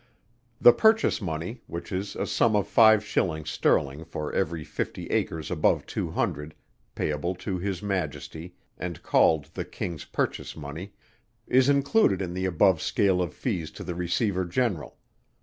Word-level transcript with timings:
The 0.59 0.73
purchase 0.73 1.21
money 1.21 1.61
(which 1.67 1.91
is 1.91 2.15
a 2.15 2.25
sum 2.25 2.55
of 2.55 2.67
five 2.67 3.05
shillings 3.05 3.51
sterling 3.51 4.03
for 4.03 4.33
every 4.33 4.63
fifty 4.63 5.05
acres 5.11 5.51
above 5.51 5.85
two 5.85 6.09
hundred, 6.09 6.55
payable 6.95 7.35
to 7.35 7.59
His 7.59 7.83
Majesty, 7.83 8.55
and 8.79 9.03
called 9.03 9.51
the 9.53 9.63
King's 9.63 10.05
purchase 10.05 10.57
money,) 10.57 10.93
is 11.45 11.69
included 11.69 12.19
in 12.19 12.33
the 12.33 12.45
above 12.45 12.81
scale 12.81 13.21
of 13.21 13.31
fees 13.31 13.69
to 13.77 13.83
the 13.83 13.93
Receiver 13.93 14.43
General. 14.45 14.97